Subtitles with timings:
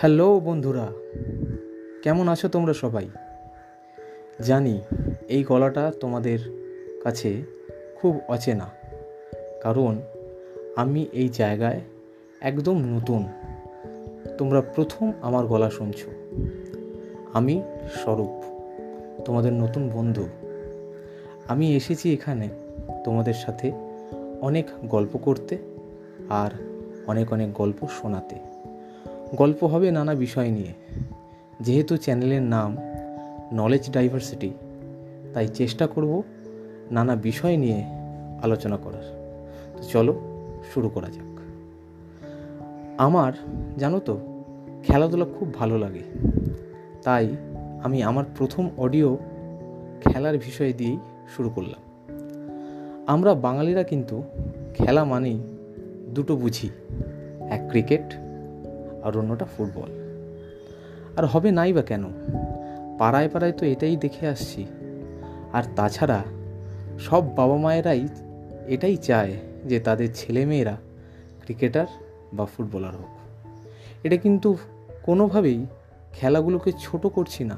[0.00, 0.86] Hello বন্ধুরা,
[2.02, 3.08] কেমন আছো তোমরা সবাই?
[4.46, 4.80] জানি
[5.28, 6.38] এই গলাটা তোমাদের
[7.04, 7.42] কাছে
[7.96, 8.68] খুব অচেনা,
[9.62, 10.00] কারণ
[10.76, 11.80] আমি এই জায়গায়
[12.40, 13.22] একদম নতুন।
[14.38, 16.10] তোমরা প্রথম আমার গলা শুনছো।
[17.32, 17.62] আমি
[17.94, 18.34] স্বরূপ,
[19.24, 20.28] তোমাদের নতুন বন্ধু।
[21.48, 22.48] আমি এসেছি এখানে
[23.04, 23.72] তোমাদের সাথে
[24.40, 25.58] অনেক গল্প করতে
[26.28, 26.50] আর
[27.06, 28.36] অনেক অনেক গল্প শোনাতে।
[29.34, 30.74] গল্প হবে নানা বিষয় নিয়ে।
[31.60, 32.76] যেহেতু চ্যানেলের নাম
[33.52, 34.50] নলেজ ডাইভার্সিটি
[35.34, 36.22] তাই চেষ্টা করব
[36.90, 37.84] নানা বিষয় নিয়ে
[38.42, 39.34] আলোচনা করার।
[39.76, 40.20] তো চলো
[40.74, 41.40] শুরু করা যাক।
[42.98, 43.32] আমার,
[43.78, 44.44] জানো তো,
[44.82, 46.02] খেলাধুলা খুব ভালো লাগে।
[47.02, 47.28] তাই
[47.84, 49.18] আমি আমার প্রথম অডিও
[50.04, 50.98] খেলার বিষয় দিয়েই
[51.36, 51.80] শুরু করলাম।
[53.06, 54.22] আমরা বাঙালিরা কিন্তু
[54.74, 55.40] খেলা মানেই
[56.14, 56.70] দুটো বুঝি,
[57.50, 58.14] এক ক্রিকেট
[59.02, 60.08] আর অন্যটা ফুটবল।
[61.16, 62.04] আর হবে নাই বা কেন?
[62.98, 64.66] পাড়ায় পাড়ায় তো এটাই দেখে আসছি।
[65.52, 66.24] আর তাছাড়া
[66.98, 68.08] সব বাবা মায়েরাই
[68.66, 70.76] এটাই চায় যে তাদের ছেলেমেয়েরা
[71.44, 71.86] ক্রিকেটার
[72.32, 73.08] বা ফুটবলার হোক।
[74.04, 74.56] এটা কিন্তু
[75.02, 75.66] কোনোভাবেই
[76.12, 77.56] খেলাগুলোকে ছোট করছি না।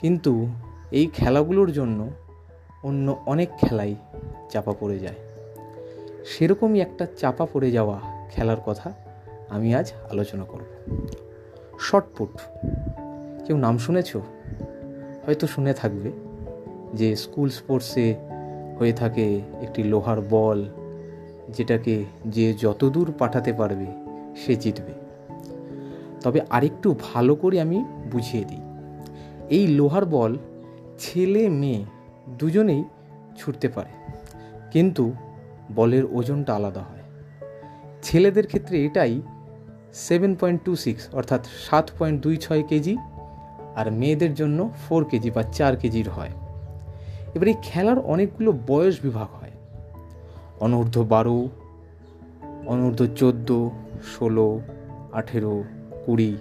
[0.00, 0.46] কিন্তু
[0.90, 2.10] এই খেলাগুলোর জন্য
[2.82, 3.94] অন্য অনেক খেলাই
[4.50, 5.14] চাপা পড়ে যায়।
[6.24, 8.92] সেরকমই একটা চাপা পড়ে যাওয়া খেলার কথা
[9.52, 10.68] আমি আজ আলোচনা করব।
[11.80, 12.32] শর্টপুট
[13.46, 14.16] কেউ নাম শুনেছ?
[15.26, 16.10] হয়তো শুনে থাকবে
[16.94, 18.14] যে স্কুল স্পোর্টসে
[18.78, 19.26] হয়ে থাকে
[19.62, 20.64] একটি লোহার বল
[21.48, 23.86] যেটাকে যে যত দূর পাঠাতে পারবে
[24.36, 24.92] সে জিতবে।
[26.20, 28.62] তবে আরেকটু ভালো করে আমি বুঝিয়ে দিই।
[29.50, 30.36] এই লোহার বল
[30.98, 31.84] ছেলে মেয়ে
[32.28, 32.84] দুজনেই
[33.36, 33.92] ছুটতে পারে,
[34.70, 35.12] কিন্তু
[35.74, 37.02] বলের ওজনটা আলাদা হয়।
[38.02, 39.22] ছেলেদের ক্ষেত্রে এটাই
[39.92, 42.96] সেভেন পয়েন্ট টু সিক্স অর্থাৎ সাত পয়েন্ট দুই ছয় কেজি,
[43.76, 46.30] আর মেয়েদের জন্য ফোর কেজি বা চার কেজির হয়।
[47.34, 49.50] এবার এই খেলার অনেকগুলো বয়স বিভাগ হয়।
[50.60, 51.48] অনূর্ধ্ব বারো,
[52.66, 53.68] অনূর্ধ্ব চোদ্দ,
[54.18, 54.60] ষোলো,
[55.12, 55.64] আঠেরো,
[56.06, 56.36] কুড়ি,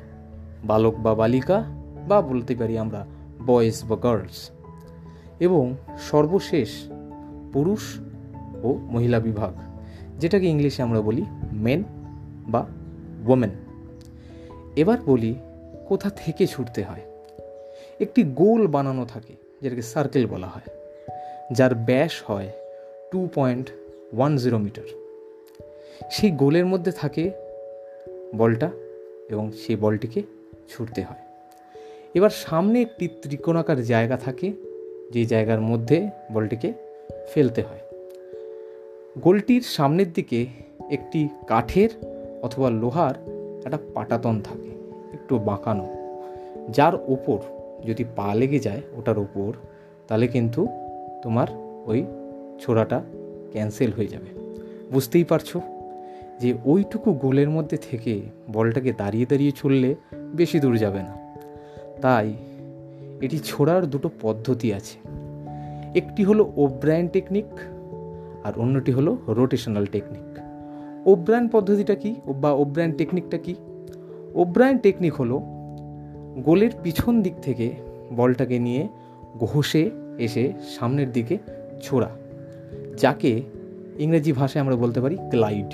[0.64, 1.64] বালক বা বালিকা,
[2.08, 3.06] বা বলতে পারি আমরা
[3.46, 4.52] বয়েজ বা গার্লস
[5.40, 5.76] এবং
[6.12, 6.70] সর্বশেষ
[7.54, 8.00] পুরুষ
[8.64, 9.54] ও মহিলা বিভাগ,
[10.20, 11.84] যেটাকে ইংলিশে আমরা বলি মেন
[12.48, 12.66] বা
[13.28, 13.50] ওমেন
[14.76, 15.36] এবার বলি
[15.88, 17.02] কোথা থেকে ছুটতে হয়।
[18.00, 20.76] একটি গোল বানানো থাকে, যেটাকে সার্কেল বলা হয়,
[21.52, 22.50] যার ব্যাস হয়
[23.12, 23.70] two point
[24.18, 24.84] one zero metre
[26.12, 27.32] সেই গোলের মধ্যে থাকে
[28.36, 28.70] বলটা
[29.30, 30.22] এবং সেই বলটিকে
[30.70, 31.20] ছুটতে হয়।
[32.14, 34.52] এবার সামনে একটি ত্রিকোণাকার জায়গা থাকে
[35.12, 36.74] যে জায়গার মধ্যে বলটিকে
[37.34, 37.80] ফেলতে হয়।
[39.18, 40.46] গোলটির সামনের দিকে
[40.92, 41.90] একটি কাঠের
[42.42, 43.14] অথবা লোহার
[43.66, 44.70] একটা পাটাতন থাকে,
[45.14, 45.88] একটু বাঁকানো।
[46.70, 47.38] যার ওপর
[47.86, 49.54] যদি পা লেগে যায় ওটার ওপর,
[50.08, 50.68] তাহলে কিন্তু
[51.24, 51.48] তোমার
[51.86, 52.06] ওই
[52.60, 53.02] ছোড়াটা
[53.52, 54.58] ক্যান্সেল হয়ে যাবে।
[54.92, 55.58] বুঝতেই পারছ?
[56.40, 58.22] যে ওইটুকু গোলের মধ্যে থেকে
[58.54, 61.38] বলটাকে দাঁড়িয়ে দাঁড়িয়ে ছুড়লে বেশি দূর যাবে না।
[62.02, 62.34] তাই
[63.22, 64.98] এটি ছোড়ার দুটো পদ্ধতি আছে।
[65.96, 67.46] একটি হলো ওব্রায়ন টেকনিক
[68.44, 70.31] আর অন্যটি হলো রোটেশনাল টেকনিক।
[71.06, 73.56] ওব্রায়ন পদ্ধতিটা কি বা ওব্রায়ন টেকনিকটা কি?
[74.34, 75.42] ওব্রায়ন টেকনিক হলো
[76.44, 77.72] গোলের পিছন দিক থেকে
[78.12, 78.88] বলটাকে নিয়ে
[79.40, 81.38] ঘষে এসে সামনের দিকে
[81.82, 82.10] ছোড়া,
[82.98, 83.42] যাকে
[83.98, 85.74] ইংরেজি ভাষায় আমরা বলতে পারি গ্লাইড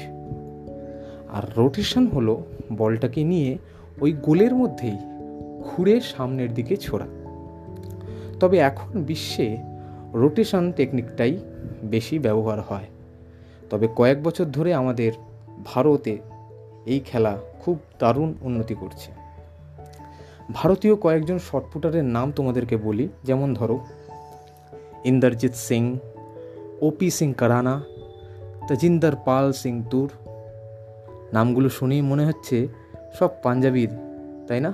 [1.29, 3.57] আর রোটেশন হলো বলটাকে নিয়ে
[4.01, 4.97] ওই গোলের মধ্যেই
[5.63, 7.05] ঘুরে সামনের দিকে ছোড়া।
[8.39, 9.57] তবে এখন বিশ্বে
[10.13, 11.37] রোটেশন টেকনিকটাই
[11.83, 12.85] বেশি ব্যবহার হয়।
[13.69, 15.11] তবে কয়েক বছর ধরে আমাদের
[15.65, 16.17] ভারতে
[16.85, 19.11] এই খেলা খুব দারুণ উন্নতি করছে।
[20.53, 23.79] ভারতীয় কয়েকজন শটপুটারের নাম তোমাদেরকে বলি, যেমন ধরো,
[25.03, 25.99] ইন্দরজিৎ সিং
[26.81, 27.83] ওপি সিং কারানা,
[28.69, 30.11] তজিন্দর পাল সিং তুর।
[31.33, 32.67] নামগুলো শুনেই মনে হচ্ছে
[33.19, 33.89] সব পাঞ্জাবির,
[34.47, 34.73] তাই না?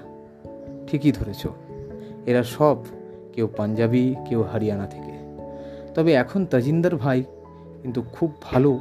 [0.87, 1.47] ঠিকই ধরেছ।
[2.25, 2.77] এরা সব
[3.33, 5.11] কেউ পাঞ্জাবি, কেউ হরিয়ানা থেকে।
[5.95, 7.23] তবে এখন তাজিন্দর ভাই
[7.83, 8.79] কিন্তু খুব ভালো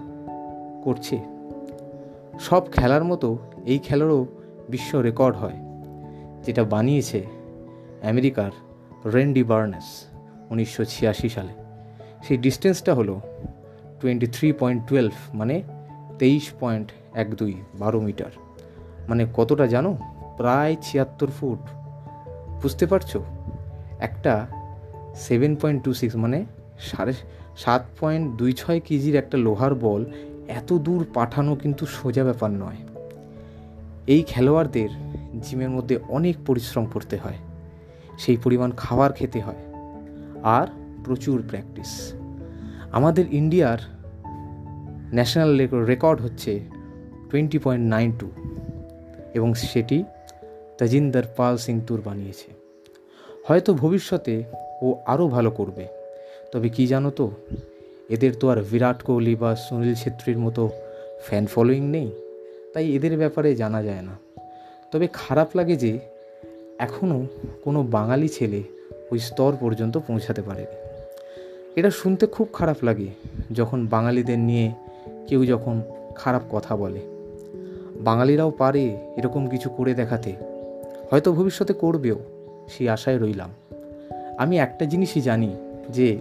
[0.85, 1.17] করছে।
[2.41, 4.27] সব খেলার মতো এই খেলারও
[4.69, 5.59] বিশ্ব রেকর্ড হয়,
[6.43, 7.21] যেটা বানিয়েছে
[8.03, 8.51] আমেরিকার
[9.11, 9.89] রেন্ডি বার্নেস
[10.51, 11.53] উনিশশো ছিয়াশি সালে।
[12.23, 13.21] সেই ডিস্টেন্সটা হলো
[14.01, 15.63] টোয়েন্টি থ্রি পয়েন্ট টুয়েলভ মানে
[16.19, 18.33] তেইশ পয়েন্ট এক দুই বারো মিটার।
[19.09, 19.97] মানে কতটা জানো?
[20.37, 21.59] প্রায় ছিয়াত্তর ফুট।
[22.63, 23.17] বুঝতে পারছ?
[24.01, 24.47] একটা
[25.15, 26.45] সেভেন পয়েন্ট টু সিক্স মানে
[26.79, 27.13] সাড়ে
[27.57, 30.05] সাত পয়েন্ট দুই ছয় কেজির একটা লোহার বল
[30.49, 32.77] এত দূর পাঠানো কিন্তু সোজা ব্যাপার নয়।
[34.07, 34.89] এই খেলোয়াড়দের
[35.43, 37.39] জিমের মধ্যে অনেক পরিশ্রম করতে হয়,
[38.19, 39.63] সেই পরিমাণ খাবার খেতে হয়
[40.43, 40.67] আর
[41.05, 42.13] প্রচুর প্র্যাকটিস।
[42.93, 43.79] আমাদের ইন্ডিয়ার
[45.13, 46.61] ন্যাশনাল রেকর্ড হচ্ছে
[47.31, 48.31] টোয়েন্টি পয়েন্ট নাইন টু
[49.35, 50.05] এবং সেটি
[50.79, 52.51] তাজিন্দর পাল সিং তুর বানিয়েছে।
[53.49, 54.43] হয়তো ভবিষ্যতে
[54.83, 56.02] ও আরও ভালো করবে।
[56.53, 57.31] তবে কি জানো তো,
[58.09, 60.71] এদের তো আর বিরাট কোহলি বা সুনীল ছেত্রীর মতো
[61.23, 62.11] ফ্যান ফলোয়িং নেই,
[62.75, 64.15] তাই এদের ব্যাপারে জানা যায় না।
[64.93, 65.99] তবে খারাপ লাগে যে
[66.79, 67.27] এখনও
[67.65, 68.63] কোনো বাঙালি ছেলে
[69.11, 70.77] ওই স্তর পর্যন্ত পৌঁছাতে পারেনি।
[71.77, 73.09] এটা শুনতে খুব খারাপ লাগে
[73.53, 74.73] যখন বাঙালিদের নিয়ে
[75.29, 75.83] কেউ যখন
[76.15, 77.01] খারাপ কথা বলে।
[78.01, 80.33] বাঙালিরাও পারে এরকম কিছু করে দেখাতে,
[81.11, 82.19] হয়তো ভবিষ্যতে করবেও,
[82.69, 83.51] সেই আশায় রইলাম।
[84.39, 85.51] আমি একটা জিনিসই জানি
[85.91, 86.19] যে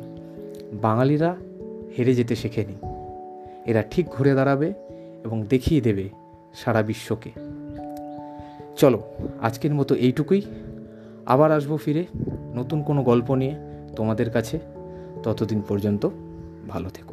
[0.73, 1.35] বাঙালিরা
[1.97, 2.73] হেরে যেতে শেখেনি।
[3.65, 4.73] এরা ঠিক ঘুরে দাঁড়াবে
[5.23, 6.09] এবং দেখিয়ে দেবে
[6.53, 7.31] সারা বিশ্বকে।
[8.75, 9.01] চলো,
[9.41, 10.41] আজকের মতো এইটুকুই।
[11.25, 12.05] আবার আসব ফিরে
[12.55, 13.55] নতুন কোনো গল্প নিয়ে
[13.95, 14.59] তোমাদের কাছে।
[15.23, 16.09] ততদিন পর্যন্ত
[16.69, 17.10] ভালো থেকো।